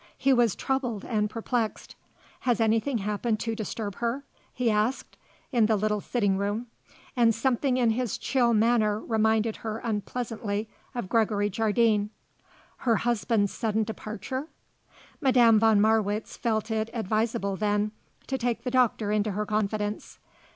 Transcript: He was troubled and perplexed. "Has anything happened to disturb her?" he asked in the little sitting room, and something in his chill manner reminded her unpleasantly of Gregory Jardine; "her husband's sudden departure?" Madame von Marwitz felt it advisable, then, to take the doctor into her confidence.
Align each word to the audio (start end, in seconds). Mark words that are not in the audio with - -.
He 0.17 0.33
was 0.33 0.55
troubled 0.55 1.05
and 1.05 1.29
perplexed. 1.29 1.93
"Has 2.39 2.59
anything 2.59 2.97
happened 2.97 3.39
to 3.41 3.53
disturb 3.53 3.97
her?" 3.97 4.23
he 4.51 4.71
asked 4.71 5.15
in 5.51 5.67
the 5.67 5.75
little 5.75 6.01
sitting 6.01 6.37
room, 6.39 6.65
and 7.15 7.35
something 7.35 7.77
in 7.77 7.91
his 7.91 8.17
chill 8.17 8.51
manner 8.51 8.99
reminded 8.99 9.57
her 9.57 9.77
unpleasantly 9.77 10.67
of 10.95 11.07
Gregory 11.07 11.51
Jardine; 11.51 12.09
"her 12.77 12.95
husband's 12.95 13.53
sudden 13.53 13.83
departure?" 13.83 14.47
Madame 15.21 15.59
von 15.59 15.79
Marwitz 15.79 16.35
felt 16.35 16.71
it 16.71 16.89
advisable, 16.95 17.55
then, 17.55 17.91
to 18.25 18.39
take 18.39 18.63
the 18.63 18.71
doctor 18.71 19.11
into 19.11 19.33
her 19.33 19.45
confidence. 19.45 20.17